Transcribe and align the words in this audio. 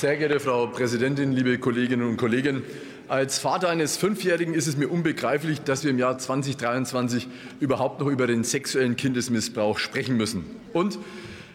Sehr 0.00 0.16
geehrte 0.16 0.40
Frau 0.40 0.66
Präsidentin, 0.66 1.32
liebe 1.32 1.58
Kolleginnen 1.58 2.08
und 2.08 2.16
Kollegen! 2.16 2.62
Als 3.06 3.38
Vater 3.38 3.68
eines 3.68 3.98
Fünfjährigen 3.98 4.54
ist 4.54 4.66
es 4.66 4.78
mir 4.78 4.88
unbegreiflich, 4.88 5.60
dass 5.60 5.84
wir 5.84 5.90
im 5.90 5.98
Jahr 5.98 6.16
2023 6.16 7.28
überhaupt 7.60 8.00
noch 8.00 8.06
über 8.06 8.26
den 8.26 8.42
sexuellen 8.42 8.96
Kindesmissbrauch 8.96 9.78
sprechen 9.78 10.16
müssen. 10.16 10.46
Und 10.72 10.98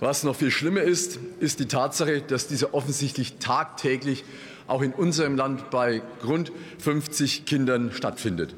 was 0.00 0.22
noch 0.22 0.36
viel 0.36 0.50
schlimmer 0.50 0.82
ist, 0.82 1.18
ist 1.40 1.60
die 1.60 1.66
Tatsache, 1.66 2.20
dass 2.20 2.46
dieser 2.46 2.74
offensichtlich 2.74 3.38
tagtäglich 3.38 4.22
auch 4.66 4.82
in 4.82 4.92
unserem 4.92 5.34
Land 5.34 5.70
bei 5.70 6.02
rund 6.22 6.52
50 6.80 7.46
Kindern 7.46 7.90
stattfindet. 7.90 8.54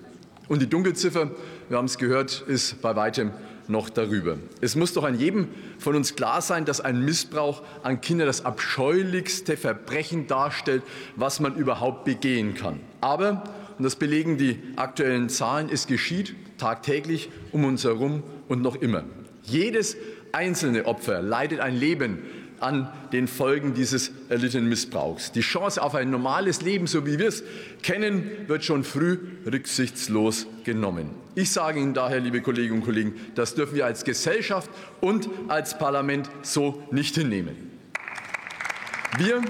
Und 0.49 0.61
die 0.61 0.68
Dunkelziffer, 0.68 1.31
wir 1.68 1.79
haben 1.79 1.85
es 1.85 1.99
gehört, 1.99 2.43
ist 2.49 2.82
bei 2.82 2.96
weitem 2.96 3.31
noch 3.69 3.91
darüber. 3.91 4.39
Es 4.61 4.77
muss 4.77 4.93
doch 4.93 5.05
an 5.05 5.19
jedem 5.19 5.48
von 5.79 5.95
uns 5.95 6.17
klar 6.17 6.41
sein, 6.43 6.64
dass 6.64 6.80
ein 6.80 7.05
Missbrauch 7.05 7.63
an 7.82 8.00
Kindern 8.00 8.27
das 8.27 8.44
abscheulichste 8.44 9.57
Verbrechen 9.57 10.27
darstellt, 10.27 10.82
was 11.17 11.41
man 11.41 11.54
überhaupt 11.54 12.04
begehen 12.04 12.54
kann. 12.54 12.81
Aber, 13.00 13.44
und 13.79 13.85
das 13.85 13.96
belegen 13.96 14.39
die 14.39 14.58
aktuellen 14.77 15.29
Zahlen, 15.29 15.68
es 15.71 15.86
geschieht 15.86 16.35
tagtäglich 16.57 17.31
um 17.53 17.64
uns 17.64 17.85
herum 17.85 18.22
und 18.49 18.63
noch 18.63 18.77
immer. 18.77 19.04
Jedes 19.43 19.96
einzelne 20.32 20.86
Opfer 20.86 21.22
leidet 21.22 21.61
ein 21.61 21.77
Leben 21.77 22.19
an 22.61 22.90
den 23.12 23.29
Folgen 23.29 23.75
dieses 23.75 24.11
erlittenen 24.29 24.68
Missbrauchs. 24.68 25.32
Die 25.32 25.40
Chance 25.40 25.82
auf 25.82 25.94
ein 25.94 26.11
normales 26.11 26.61
Leben, 26.62 26.86
so 26.86 27.07
wie 27.07 27.18
wir 27.18 27.29
es 27.29 27.43
kennen, 27.82 28.30
wird 28.46 28.64
schon 28.64 28.85
früh 28.85 29.18
rücksichtslos 29.46 30.46
genommen. 30.64 31.11
Ich 31.35 31.50
sage 31.50 31.80
Ihnen 31.80 31.94
daher, 31.94 32.20
liebe 32.20 32.41
Kolleginnen 32.41 32.80
und 32.80 32.84
Kollegen, 32.84 33.14
das 33.34 33.55
dürfen 33.55 33.77
wir 33.77 33.86
als 33.86 34.05
Gesellschaft 34.05 34.70
und 35.00 35.28
als 35.48 35.78
Parlament 35.78 36.28
so 36.42 36.83
nicht 36.91 37.14
hinnehmen. 37.14 37.56
Wir, 39.18 39.40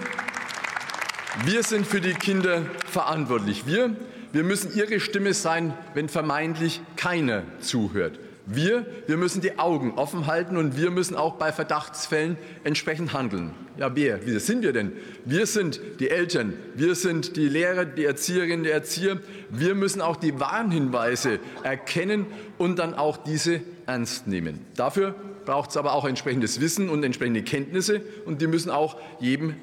wir 1.44 1.62
sind 1.62 1.86
für 1.86 2.00
die 2.00 2.14
Kinder 2.14 2.62
verantwortlich. 2.86 3.66
Wir, 3.66 3.96
wir 4.32 4.44
müssen 4.44 4.76
ihre 4.76 5.00
Stimme 5.00 5.34
sein, 5.34 5.74
wenn 5.94 6.08
vermeintlich 6.08 6.80
keiner 6.96 7.42
zuhört. 7.60 8.18
Wir, 8.50 8.86
wir 9.06 9.18
müssen 9.18 9.42
die 9.42 9.58
Augen 9.58 9.92
offen 9.96 10.26
halten 10.26 10.56
und 10.56 10.78
wir 10.78 10.90
müssen 10.90 11.16
auch 11.16 11.34
bei 11.34 11.52
Verdachtsfällen 11.52 12.38
entsprechend 12.64 13.12
handeln. 13.12 13.50
Ja, 13.76 13.94
wer? 13.94 14.26
Wie 14.26 14.38
sind 14.38 14.62
wir 14.62 14.72
denn? 14.72 14.92
Wir 15.26 15.46
sind 15.46 15.80
die 16.00 16.08
Eltern, 16.08 16.54
wir 16.74 16.94
sind 16.94 17.36
die 17.36 17.46
Lehrer, 17.46 17.84
die 17.84 18.06
Erzieherinnen, 18.06 18.64
die 18.64 18.70
Erzieher. 18.70 19.18
Wir 19.50 19.74
müssen 19.74 20.00
auch 20.00 20.16
die 20.16 20.40
Warnhinweise 20.40 21.40
erkennen 21.62 22.24
und 22.56 22.78
dann 22.78 22.94
auch 22.94 23.18
diese 23.18 23.60
ernst 23.84 24.26
nehmen. 24.26 24.64
Dafür 24.76 25.14
braucht 25.44 25.70
es 25.70 25.76
aber 25.76 25.92
auch 25.92 26.06
entsprechendes 26.06 26.58
Wissen 26.58 26.88
und 26.88 27.04
entsprechende 27.04 27.42
Kenntnisse 27.42 28.00
und 28.24 28.40
die 28.40 28.46
müssen 28.46 28.70
auch 28.70 28.96
jedem 29.20 29.56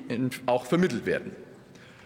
auch 0.45 0.67
vermittelt 0.67 1.07
werden. 1.07 1.31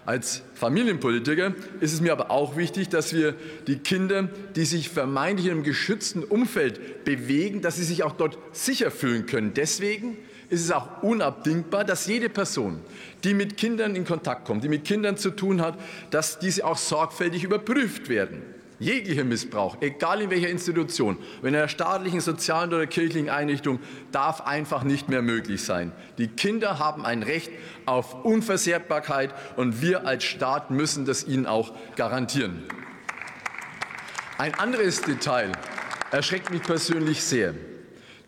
Als 0.09 0.41
Familienpolitiker 0.55 1.53
ist 1.81 1.93
es 1.93 2.01
mir 2.01 2.11
aber 2.13 2.31
auch 2.31 2.57
wichtig, 2.57 2.89
dass 2.89 3.13
wir 3.13 3.35
die 3.67 3.77
Kinder, 3.77 4.27
die 4.55 4.65
sich 4.65 4.89
vermeintlich 4.89 5.45
in 5.45 5.51
einem 5.51 5.63
geschützten 5.63 6.23
Umfeld 6.23 7.05
bewegen, 7.05 7.61
dass 7.61 7.75
sie 7.75 7.83
sich 7.83 8.01
auch 8.01 8.13
dort 8.13 8.39
sicher 8.51 8.89
fühlen 8.89 9.27
können. 9.27 9.53
Deswegen 9.53 10.17
ist 10.49 10.61
es 10.61 10.71
auch 10.71 11.03
unabdingbar, 11.03 11.83
dass 11.83 12.07
jede 12.07 12.27
Person, 12.27 12.79
die 13.23 13.35
mit 13.35 13.55
Kindern 13.55 13.95
in 13.95 14.03
Kontakt 14.03 14.45
kommt, 14.45 14.63
die 14.63 14.67
mit 14.67 14.83
Kindern 14.83 15.15
zu 15.15 15.29
tun 15.29 15.61
hat, 15.61 15.79
dass 16.09 16.39
diese 16.39 16.65
auch 16.65 16.79
sorgfältig 16.79 17.43
überprüft 17.43 18.09
werden. 18.09 18.41
Jeglicher 18.79 19.25
Missbrauch, 19.25 19.77
egal 19.81 20.21
in 20.21 20.29
welcher 20.29 20.49
Institution, 20.49 21.17
in 21.41 21.49
einer 21.49 21.67
staatlichen, 21.67 22.21
sozialen 22.21 22.73
oder 22.73 22.87
kirchlichen 22.87 23.29
Einrichtung, 23.29 23.79
darf 24.11 24.41
einfach 24.41 24.83
nicht 24.83 25.09
mehr 25.09 25.21
möglich 25.21 25.63
sein. 25.63 25.91
Die 26.17 26.29
Kinder 26.29 26.79
haben 26.79 27.05
ein 27.05 27.21
Recht 27.21 27.51
auf 27.85 28.23
Unversehrbarkeit 28.23 29.33
und 29.57 29.81
wir 29.81 30.07
als 30.07 30.23
Staat 30.23 30.71
müssen 30.71 31.05
das 31.05 31.27
ihnen 31.27 31.45
auch 31.45 31.73
garantieren. 31.97 32.63
Ein 34.37 34.53
anderes 34.53 35.01
Detail 35.01 35.51
erschreckt 36.11 36.49
mich 36.49 36.63
persönlich 36.63 37.21
sehr. 37.21 37.53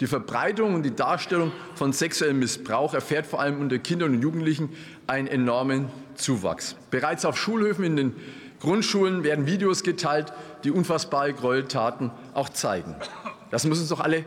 Die 0.01 0.07
Verbreitung 0.07 0.73
und 0.73 0.83
die 0.83 0.95
Darstellung 0.95 1.51
von 1.75 1.93
sexuellem 1.93 2.39
Missbrauch 2.39 2.93
erfährt 2.93 3.27
vor 3.27 3.39
allem 3.39 3.61
unter 3.61 3.77
Kindern 3.77 4.15
und 4.15 4.21
Jugendlichen 4.21 4.69
einen 5.07 5.27
enormen 5.27 5.89
Zuwachs. 6.15 6.75
Bereits 6.89 7.23
auf 7.23 7.37
Schulhöfen 7.37 7.85
in 7.85 7.95
den 7.95 8.15
Grundschulen 8.61 9.23
werden 9.23 9.47
Videos 9.47 9.83
geteilt, 9.83 10.31
die 10.63 10.71
unfassbare 10.71 11.33
Gräueltaten 11.33 12.11
auch 12.33 12.49
zeigen. 12.49 12.95
Das 13.49 13.65
muss 13.65 13.79
uns 13.79 13.89
doch 13.89 13.99
alle 13.99 14.23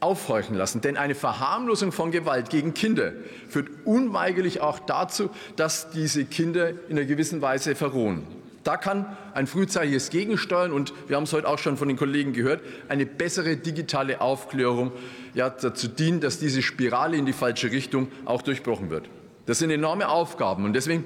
aufhorchen 0.00 0.56
lassen, 0.56 0.80
denn 0.80 0.96
eine 0.96 1.14
Verharmlosung 1.14 1.92
von 1.92 2.10
Gewalt 2.10 2.50
gegen 2.50 2.74
Kinder 2.74 3.12
führt 3.48 3.68
unweigerlich 3.84 4.60
auch 4.60 4.80
dazu, 4.80 5.30
dass 5.54 5.90
diese 5.90 6.24
Kinder 6.24 6.70
in 6.88 6.98
einer 6.98 7.04
gewissen 7.04 7.40
Weise 7.40 7.76
verrohen. 7.76 8.26
Da 8.64 8.76
kann 8.76 9.16
ein 9.34 9.46
frühzeitiges 9.46 10.10
Gegensteuern 10.10 10.72
und 10.72 10.92
wir 11.08 11.16
haben 11.16 11.24
es 11.24 11.32
heute 11.32 11.48
auch 11.48 11.58
schon 11.58 11.76
von 11.76 11.88
den 11.88 11.96
Kollegen 11.96 12.32
gehört, 12.32 12.60
eine 12.88 13.06
bessere 13.06 13.56
digitale 13.56 14.20
Aufklärung 14.20 14.92
ja, 15.34 15.50
dazu 15.50 15.88
dienen, 15.88 16.20
dass 16.20 16.38
diese 16.38 16.62
Spirale 16.62 17.16
in 17.16 17.26
die 17.26 17.32
falsche 17.32 17.70
Richtung 17.70 18.08
auch 18.24 18.42
durchbrochen 18.42 18.90
wird. 18.90 19.08
Das 19.46 19.58
sind 19.58 19.70
enorme 19.70 20.08
Aufgaben 20.08 20.64
und 20.64 20.74
deswegen 20.74 21.04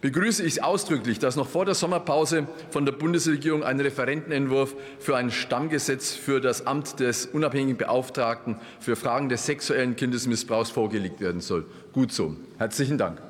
begrüße 0.00 0.42
ich 0.42 0.62
ausdrücklich, 0.62 1.18
dass 1.18 1.36
noch 1.36 1.48
vor 1.48 1.64
der 1.64 1.74
Sommerpause 1.74 2.46
von 2.70 2.84
der 2.84 2.92
Bundesregierung 2.92 3.64
ein 3.64 3.80
Referentenentwurf 3.80 4.74
für 4.98 5.16
ein 5.16 5.30
Stammgesetz 5.30 6.12
für 6.12 6.40
das 6.40 6.66
Amt 6.66 7.00
des 7.00 7.26
unabhängigen 7.26 7.76
Beauftragten 7.76 8.56
für 8.80 8.96
Fragen 8.96 9.28
des 9.28 9.46
sexuellen 9.46 9.96
Kindesmissbrauchs 9.96 10.70
vorgelegt 10.70 11.20
werden 11.20 11.40
soll. 11.40 11.64
Gut 11.92 12.12
so. 12.12 12.36
Herzlichen 12.58 12.98
Dank. 12.98 13.20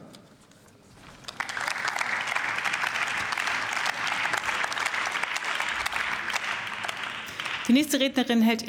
Die 7.68 7.72
nächste 7.72 7.98
Rednerin 7.98 8.42
hält 8.42 8.62
ihre 8.62 8.64